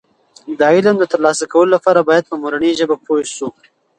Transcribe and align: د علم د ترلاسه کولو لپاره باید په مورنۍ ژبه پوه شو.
د 0.59 0.61
علم 0.73 0.95
د 0.99 1.03
ترلاسه 1.11 1.45
کولو 1.53 1.69
لپاره 1.75 2.07
باید 2.09 2.23
په 2.29 2.35
مورنۍ 2.41 2.71
ژبه 2.79 2.95
پوه 3.05 3.21
شو. 3.35 3.47